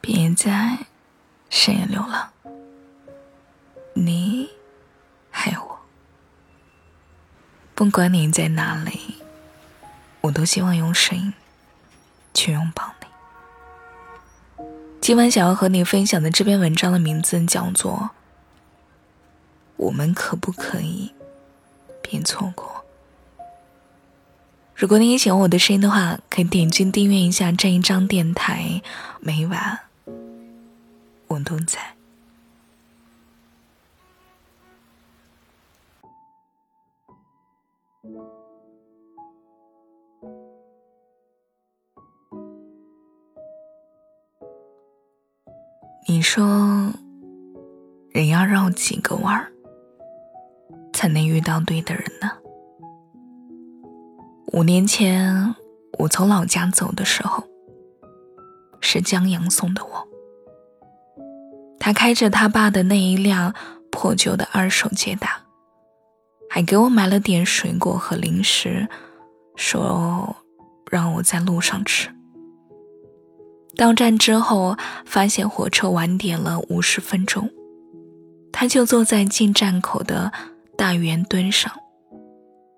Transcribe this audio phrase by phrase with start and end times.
[0.00, 0.78] 别再
[1.50, 2.30] 深夜流浪，
[3.92, 4.48] 你
[5.30, 5.78] 还有我。
[7.74, 9.16] 不管你在哪里，
[10.22, 11.34] 我都希望用声音
[12.32, 14.64] 去拥抱你。
[15.00, 17.92] 今晚想要和你分享的这篇文章的名字叫做
[19.78, 21.10] 《我们可不可以
[22.02, 22.66] 别错过》。
[24.74, 28.82] 如果你也喜欢我的声音的话，可以点击订阅一下这一张电台，
[29.20, 29.80] 每晚。
[31.26, 31.80] 我都在。
[46.06, 46.92] 你说，
[48.10, 49.52] 人要绕几个弯儿，
[50.98, 52.28] 才能遇到对的人呢？
[54.52, 55.54] 五年前，
[55.96, 57.44] 我从老家走的时候，
[58.80, 60.08] 是江阳送的我。
[61.78, 63.54] 他开着他爸的那一辆
[63.92, 65.40] 破旧的二手捷达，
[66.50, 68.88] 还给我买了点水果和零食，
[69.54, 70.34] 说
[70.90, 72.08] 让我在路上吃。
[73.76, 77.48] 到站之后，发现火车晚点了五十分钟，
[78.50, 80.32] 他就坐在进站口的
[80.78, 81.72] 大圆墩上，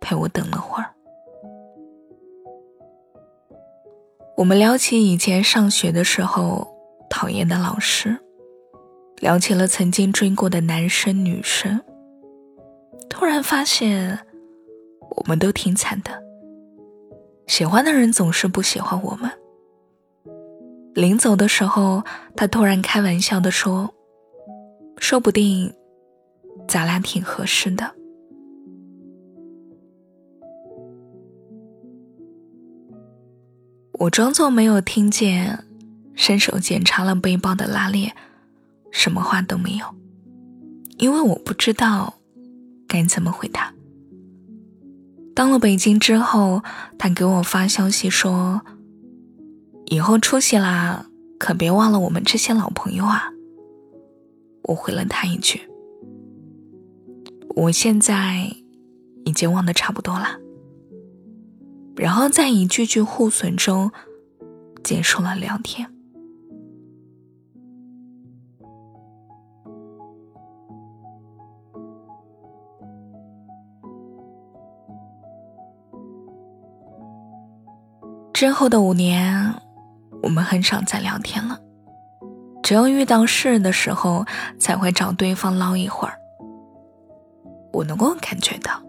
[0.00, 0.88] 陪我等了会儿。
[4.36, 6.64] 我们聊起以前上学的时候
[7.10, 8.16] 讨厌的老师。
[9.16, 11.80] 聊起了曾经追过的男生女生，
[13.10, 14.16] 突然发现，
[15.16, 16.22] 我们都挺惨的。
[17.48, 19.28] 喜欢的人总是不喜欢我们。
[20.94, 22.04] 临走的时候，
[22.36, 23.92] 他突然开玩笑的说
[24.98, 25.74] ：“说不定，
[26.68, 27.94] 咱俩挺合适的。”
[33.92, 35.64] 我装作没有听见，
[36.14, 38.14] 伸手检查了背包的拉链。
[38.90, 39.84] 什么话都没有，
[40.96, 42.14] 因为我不知道
[42.86, 43.74] 该怎么回答。
[45.34, 46.62] 到了北京之后，
[46.98, 48.62] 他给我发消息说
[49.86, 51.06] ：“以后出息啦，
[51.38, 53.30] 可别忘了我们这些老朋友啊。”
[54.64, 55.60] 我回了他一句
[57.58, 58.52] ：“我现在
[59.24, 60.28] 已经忘得差不多了。”
[61.98, 63.90] 然后在一句句互损中
[64.84, 65.92] 结束了聊天。
[78.32, 79.52] 之后的五年，
[80.22, 81.58] 我们很少再聊天了，
[82.62, 84.24] 只有遇到事的时候
[84.60, 86.14] 才会找对方唠一会儿。
[87.78, 88.82] 我能够感觉到，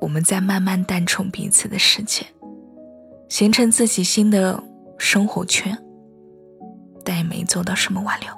[0.00, 2.24] 我们在慢慢淡出彼此的世界，
[3.28, 4.58] 形成自己新的
[4.96, 5.76] 生活圈，
[7.04, 8.28] 但也没做到什么挽留，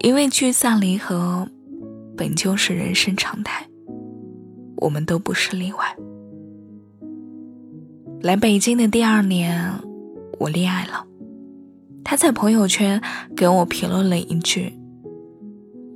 [0.00, 1.48] 因为聚散离合
[2.18, 3.66] 本就是人生常态，
[4.76, 5.96] 我们都不是例外。
[8.20, 9.72] 来北京的第二年，
[10.38, 11.02] 我恋爱了。
[12.04, 13.00] 他在朋友圈
[13.34, 14.78] 给我评论了一句：“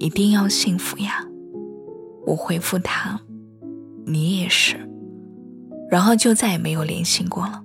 [0.01, 1.23] 一定要幸福呀。”
[2.27, 3.21] 我回复他
[4.07, 4.77] ：“你也是。”
[5.91, 7.63] 然后就再也没有联系过了。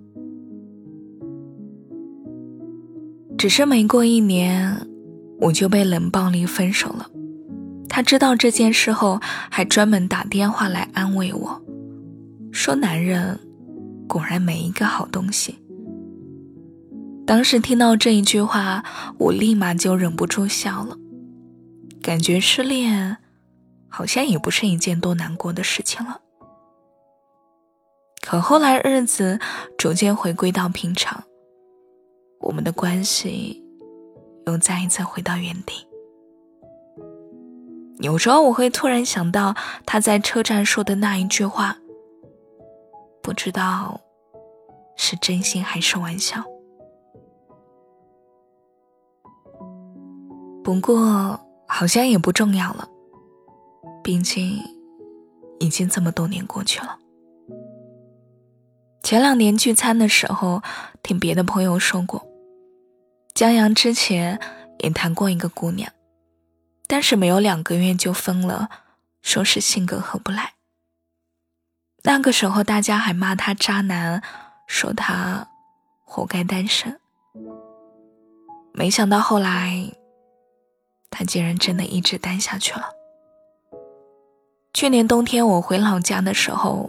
[3.38, 4.88] 只是没过一年，
[5.40, 7.10] 我就被冷暴力分手了。
[7.88, 11.62] 他知道这件事后，还专门打电话来安慰我，
[12.52, 13.40] 说：“男人。”
[14.08, 15.56] 果然没一个好东西。
[17.26, 18.84] 当时听到这一句话，
[19.18, 20.98] 我立马就忍不住笑了，
[22.02, 23.18] 感觉失恋
[23.90, 26.22] 好像也不是一件多难过的事情了。
[28.22, 29.40] 可后来日子
[29.78, 31.24] 逐渐回归到平常，
[32.40, 33.64] 我们的关系
[34.46, 35.88] 又再一次回到原地。
[38.00, 41.78] 有时候我会突然想到他在车站说的那一句话。
[43.24, 44.00] 不知道
[44.96, 46.42] 是真心还是玩笑，
[50.64, 52.88] 不过好像也不重要了，
[54.08, 54.64] 毕竟
[55.60, 56.98] 已经这么多年过去了。
[59.04, 60.64] 前两年聚餐的时候，
[61.04, 62.26] 听别的朋友说过，
[63.36, 64.40] 江阳之前
[64.80, 65.92] 也谈过一个姑娘，
[66.88, 68.70] 但是没有两个月就分了，
[69.22, 70.54] 说是性格合不来。
[72.04, 74.24] 那个时候，大家还骂他渣男，
[74.68, 75.50] 说他
[76.06, 76.98] 活该单身。
[78.72, 79.92] 没想到后来，
[81.10, 82.94] 他竟然真的一直单下去了。
[84.78, 86.88] 去年冬天我回老家的时候，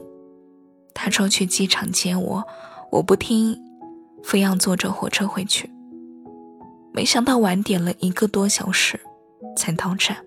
[0.92, 2.44] 他说去机场接我，
[2.92, 3.58] 我不听，
[4.22, 5.70] 非要坐着火车回去。
[6.92, 9.00] 没想到晚点了一个多小时
[9.56, 10.18] 才到站。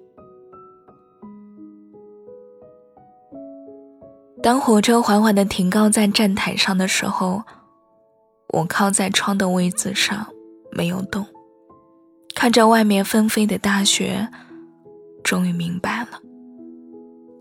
[4.42, 7.44] 当火车缓缓的停靠在站台上的时候，
[8.48, 10.26] 我靠在窗的位置上
[10.72, 11.24] 没有动，
[12.34, 14.28] 看着外面纷飞的大雪，
[15.24, 16.20] 终于明白了，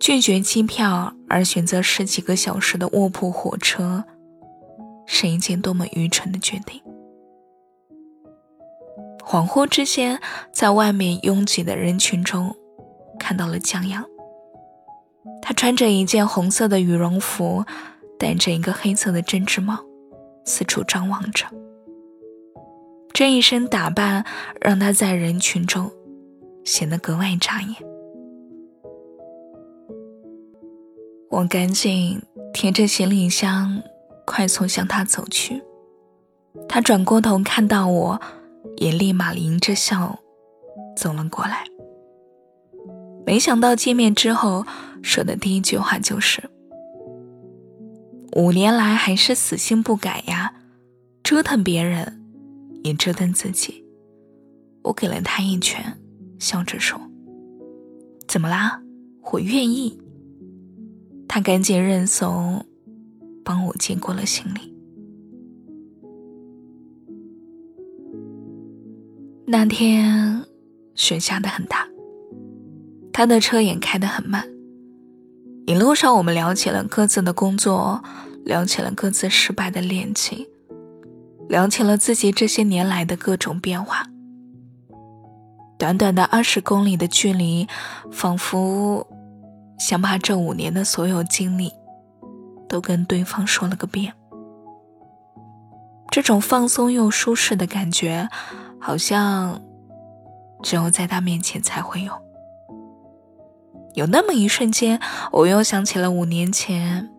[0.01, 4.03] 拒绝机票而选择十几个小时的卧铺火车，
[5.07, 6.81] 是一件多么愚蠢的决定。
[9.23, 10.19] 恍惚之间，
[10.53, 12.57] 在外面拥挤的人群中，
[13.19, 14.03] 看到了江阳。
[15.43, 17.65] 他穿着一件红色的羽绒服，
[18.19, 19.79] 戴着一个黑色的针织帽，
[20.47, 21.47] 四处张望着。
[23.13, 24.25] 这一身打扮
[24.63, 25.91] 让他在人群中
[26.65, 27.90] 显得格外扎眼。
[31.31, 32.21] 我赶紧
[32.53, 33.83] 提着行李箱，
[34.27, 35.63] 快速向他走去。
[36.69, 38.21] 他转过头看到我。
[38.77, 40.19] 也立马迎着笑
[40.97, 41.65] 走了过来。
[43.27, 44.65] 没想到见面之后
[45.03, 46.43] 说的第一句话就是
[48.37, 50.55] ：“五年来还是死性不改呀，
[51.23, 52.23] 折腾别人
[52.83, 53.85] 也折腾自己。”
[54.83, 55.99] 我给了他一拳，
[56.39, 56.99] 笑着说
[58.27, 58.81] ：“怎么啦？
[59.33, 60.01] 我愿意。”
[61.33, 62.67] 他赶紧认怂，
[63.45, 64.75] 帮我接过了行李。
[69.47, 70.45] 那天
[70.97, 71.87] 雪下的很大，
[73.13, 74.45] 他的车也开得很慢。
[75.67, 78.03] 一路上，我们聊起了各自的工作，
[78.45, 80.45] 聊起了各自失败的恋情，
[81.49, 84.05] 聊起了自己这些年来的各种变化。
[85.79, 87.69] 短短的二十公里的距离，
[88.11, 89.07] 仿佛
[89.81, 91.73] 想把这五年的所有经历
[92.69, 94.15] 都跟对方说了个遍。
[96.13, 98.29] 这种放松又舒适的感觉。
[98.83, 99.61] 好像
[100.63, 102.13] 只有在他面前才会有。
[103.93, 104.99] 有那么一瞬间，
[105.33, 107.11] 我又想起了五年前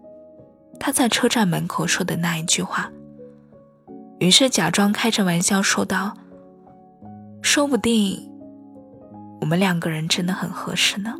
[0.79, 2.89] 他在车站门口说的那一句话，
[4.17, 6.15] 于是假装开着玩笑说道
[7.43, 8.27] ：“说不定
[9.41, 11.13] 我们两个人真的很合适呢。”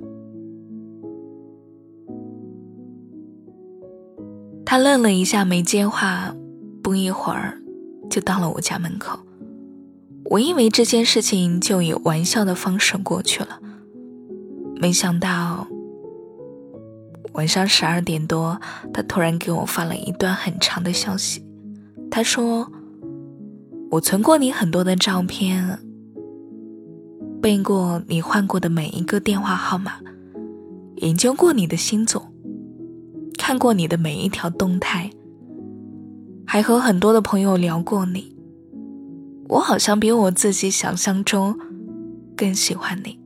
[4.71, 6.33] 他愣了一下，没接话，
[6.81, 7.62] 不一会儿
[8.09, 9.19] 就到了我家门口。
[10.29, 13.59] 我以为这件事情就以玩笑的方式过去了，
[14.77, 15.68] 没想到
[17.33, 18.62] 晚上十二点多，
[18.94, 21.44] 他突然给我发了一段很长的消息。
[22.09, 22.71] 他说
[23.91, 25.79] ：“我存过你很多的照片，
[27.41, 30.00] 背过你换过的每一个电话号码，
[30.95, 32.31] 研究过你的星座，
[33.41, 35.09] 看过你的每一条动态，
[36.45, 38.38] 还和很多的朋友聊过你。”
[39.49, 41.57] 我好像比我自己想象中
[42.38, 43.19] 更喜欢你，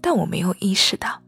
[0.00, 1.20] 但我没有意识到。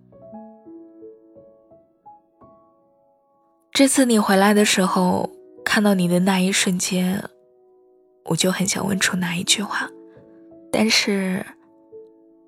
[3.72, 5.30] 这次你回来的时候，
[5.62, 7.22] 看到你的那一瞬间，
[8.24, 9.86] 我就很想问出那一句话，
[10.72, 11.44] 但是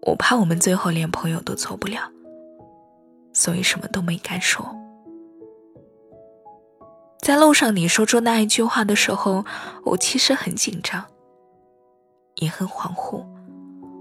[0.07, 2.11] 我怕我们最后连朋友都做不了，
[3.35, 4.75] 所以什么都没敢说。
[7.23, 9.47] 在路上你说出那一句话的时候，
[9.85, 11.07] 我其实很紧张。
[12.37, 13.25] 也很恍惚，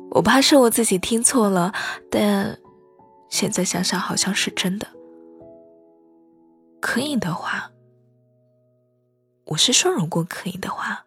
[0.10, 1.72] 我怕是我自己听错了，
[2.10, 2.58] 但
[3.30, 4.88] 现在想想好像是真的。
[6.80, 7.70] 可以的话，
[9.46, 11.06] 我是说，如果可以的话，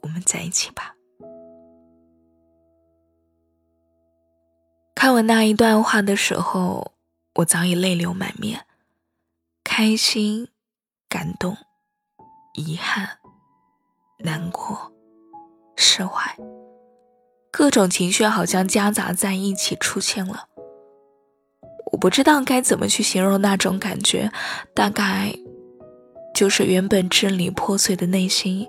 [0.00, 0.94] 我们在一起吧。
[4.94, 6.92] 看完那一段话的时候，
[7.34, 8.64] 我早已泪流满面，
[9.78, 10.48] 开心、
[11.06, 11.54] 感动、
[12.54, 13.18] 遗憾、
[14.20, 14.90] 难过。
[15.76, 16.34] 释怀，
[17.52, 20.46] 各种情绪好像夹杂在一起出现了。
[21.92, 24.32] 我不知道该怎么去形容那种感觉，
[24.74, 25.36] 大概
[26.34, 28.66] 就是原本支离破碎的内心，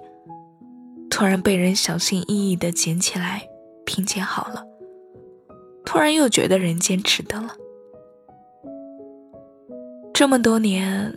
[1.10, 3.48] 突然被人小心翼翼的捡起来
[3.86, 4.66] 拼接好了，
[5.86, 7.56] 突然又觉得人间值得了。
[10.18, 11.16] 这么多年，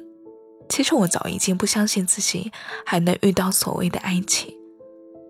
[0.68, 2.52] 其实我早已经不相信自己
[2.84, 4.54] 还能遇到所谓的爱情。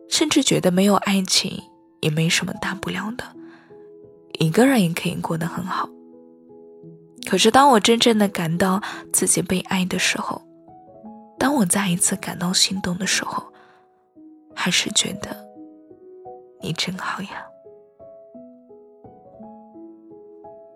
[0.08, 1.62] 甚至觉得没有爱情
[2.00, 3.22] 也没什么大不了的，
[4.40, 5.88] 一个人也可以过得很好。
[7.28, 10.42] 可是当我真正的感到自己被爱的时候，
[11.38, 13.40] 当我再一次感到心动的时候，
[14.52, 15.28] 还是觉得
[16.60, 17.46] 你真好呀。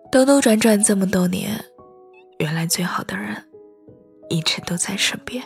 [0.09, 1.61] 兜兜转转这么多年，
[2.39, 3.35] 原来最好的人
[4.29, 5.43] 一直都在身边。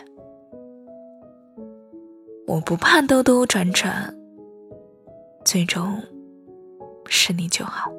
[2.46, 4.12] 我不怕兜兜转转，
[5.44, 6.02] 最终
[7.06, 7.92] 是你就好。